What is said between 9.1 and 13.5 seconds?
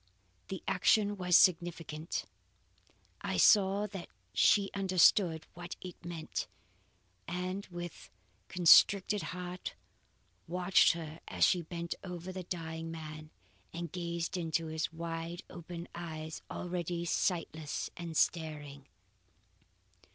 heart watched her as she bent over the dying man